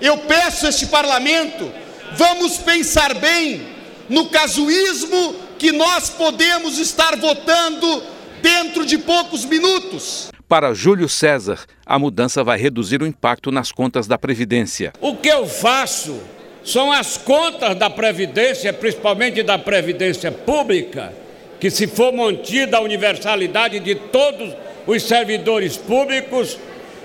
eu 0.00 0.18
peço 0.18 0.66
a 0.66 0.70
este 0.70 0.86
parlamento, 0.86 1.72
vamos 2.16 2.56
pensar 2.56 3.14
bem 3.14 3.68
no 4.08 4.26
casuísmo 4.30 5.36
que 5.60 5.70
nós 5.70 6.10
podemos 6.10 6.76
estar 6.78 7.14
votando 7.16 8.13
dentro 8.44 8.84
de 8.84 8.98
poucos 8.98 9.46
minutos. 9.46 10.30
Para 10.46 10.74
Júlio 10.74 11.08
César, 11.08 11.60
a 11.86 11.98
mudança 11.98 12.44
vai 12.44 12.58
reduzir 12.58 13.00
o 13.00 13.06
impacto 13.06 13.50
nas 13.50 13.72
contas 13.72 14.06
da 14.06 14.18
Previdência. 14.18 14.92
O 15.00 15.16
que 15.16 15.30
eu 15.30 15.46
faço 15.46 16.20
são 16.62 16.92
as 16.92 17.16
contas 17.16 17.74
da 17.74 17.88
Previdência, 17.88 18.70
principalmente 18.70 19.42
da 19.42 19.58
Previdência 19.58 20.30
Pública, 20.30 21.14
que, 21.58 21.70
se 21.70 21.86
for 21.86 22.12
mantida 22.12 22.76
a 22.76 22.82
universalidade 22.82 23.80
de 23.80 23.94
todos 23.94 24.52
os 24.86 25.02
servidores 25.02 25.78
públicos, 25.78 26.58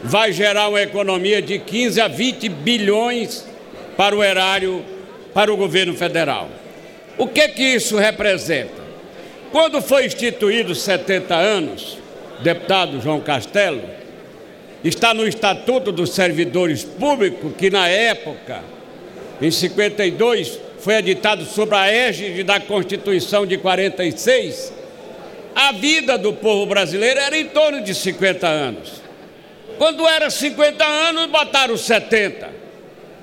vai 0.04 0.34
gerar 0.34 0.68
uma 0.68 0.82
economia 0.82 1.42
de 1.42 1.58
15 1.58 2.02
a 2.02 2.10
20 2.10 2.50
bilhões 2.50 3.48
para 3.96 4.14
o 4.14 4.22
erário, 4.22 4.84
para 5.34 5.54
o 5.54 5.56
governo 5.56 5.94
federal. 5.94 6.50
O 7.18 7.28
que 7.28 7.48
que 7.48 7.64
isso 7.64 7.98
representa? 7.98 8.79
Quando 9.52 9.82
foi 9.82 10.06
instituído 10.06 10.76
70 10.76 11.36
anos, 11.36 11.98
deputado 12.42 13.02
João 13.02 13.20
Castelo, 13.20 13.82
está 14.84 15.14
no 15.14 15.28
Estatuto 15.28 15.92
dos 15.92 16.12
Servidores 16.12 16.84
Públicos, 16.84 17.54
que 17.58 17.70
na 17.70 17.88
época 17.88 18.64
em 19.42 19.52
52, 19.52 20.60
foi 20.80 20.96
editado 20.96 21.46
sobre 21.46 21.76
a 21.76 21.88
égide 21.88 22.44
da 22.44 22.60
Constituição 22.60 23.46
de 23.46 23.58
46, 23.58 24.74
a 25.56 25.72
vida 25.72 26.18
do 26.18 26.34
povo 26.34 26.66
brasileiro 26.66 27.20
era 27.20 27.38
em 27.38 27.46
torno 27.46 27.82
de 27.82 27.96
50 27.96 28.46
anos. 28.48 29.02
Quando 29.78 30.06
era 30.06 30.30
50 30.30 30.86
anos, 30.86 31.28
botaram 31.28 31.78
70. 31.78 32.50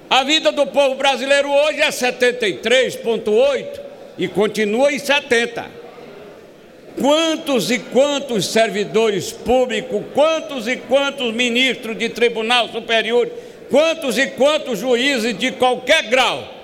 A 0.08 0.24
vida 0.24 0.50
do 0.50 0.66
povo 0.66 0.94
brasileiro 0.94 1.50
hoje 1.50 1.82
é 1.82 1.88
73,8 1.88 3.80
e 4.16 4.26
continua 4.26 4.90
em 4.90 4.98
70. 4.98 5.75
Quantos 7.00 7.70
e 7.70 7.78
quantos 7.78 8.46
servidores 8.46 9.30
públicos, 9.30 10.02
quantos 10.14 10.66
e 10.66 10.76
quantos 10.76 11.32
ministros 11.34 11.98
de 11.98 12.08
tribunal 12.08 12.68
superior 12.68 13.30
quantos 13.70 14.18
e 14.18 14.28
quantos 14.28 14.78
juízes 14.78 15.36
de 15.36 15.52
qualquer 15.52 16.04
grau 16.04 16.54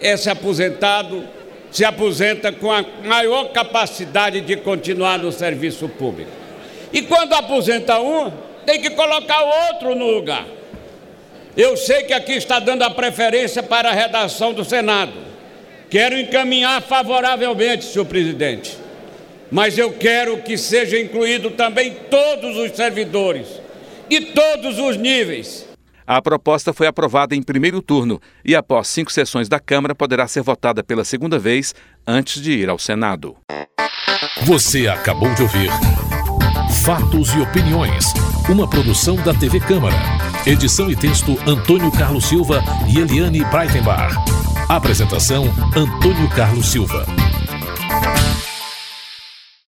esse 0.00 0.30
aposentado 0.30 1.26
se 1.70 1.84
aposenta 1.84 2.52
com 2.52 2.72
a 2.72 2.84
maior 3.04 3.46
capacidade 3.52 4.40
de 4.40 4.56
continuar 4.56 5.18
no 5.18 5.30
serviço 5.32 5.88
público. 5.88 6.30
E 6.92 7.02
quando 7.02 7.34
aposenta 7.34 7.98
um, 8.00 8.32
tem 8.64 8.80
que 8.80 8.90
colocar 8.90 9.42
outro 9.42 9.94
no 9.94 10.06
lugar. 10.06 10.46
Eu 11.56 11.76
sei 11.76 12.04
que 12.04 12.12
aqui 12.12 12.34
está 12.34 12.60
dando 12.60 12.84
a 12.84 12.90
preferência 12.90 13.62
para 13.62 13.90
a 13.90 13.92
redação 13.92 14.54
do 14.54 14.64
Senado. 14.64 15.12
Quero 15.90 16.18
encaminhar 16.18 16.82
favoravelmente, 16.82 17.84
senhor 17.84 18.04
presidente. 18.04 18.76
Mas 19.50 19.78
eu 19.78 19.92
quero 19.92 20.42
que 20.42 20.58
seja 20.58 21.00
incluído 21.00 21.50
também 21.52 21.96
todos 22.10 22.56
os 22.56 22.76
servidores 22.76 23.46
de 24.08 24.20
todos 24.32 24.78
os 24.78 24.96
níveis. 24.96 25.66
A 26.06 26.22
proposta 26.22 26.72
foi 26.72 26.86
aprovada 26.86 27.34
em 27.34 27.42
primeiro 27.42 27.82
turno 27.82 28.20
e, 28.44 28.54
após 28.56 28.88
cinco 28.88 29.12
sessões 29.12 29.48
da 29.48 29.60
Câmara, 29.60 29.94
poderá 29.94 30.26
ser 30.26 30.42
votada 30.42 30.82
pela 30.82 31.04
segunda 31.04 31.38
vez 31.38 31.74
antes 32.06 32.42
de 32.42 32.52
ir 32.52 32.68
ao 32.68 32.78
Senado. 32.78 33.36
Você 34.44 34.88
acabou 34.88 35.32
de 35.34 35.42
ouvir 35.42 35.70
Fatos 36.84 37.34
e 37.34 37.40
Opiniões, 37.40 38.06
uma 38.48 38.68
produção 38.68 39.16
da 39.16 39.34
TV 39.34 39.60
Câmara. 39.60 39.96
Edição 40.46 40.90
e 40.90 40.96
texto 40.96 41.38
Antônio 41.46 41.92
Carlos 41.92 42.24
Silva 42.24 42.62
e 42.88 42.98
Eliane 42.98 43.44
Breitenbach. 43.44 44.14
Apresentação 44.68 45.46
Antônio 45.74 46.28
Carlos 46.28 46.68
Silva. 46.70 47.06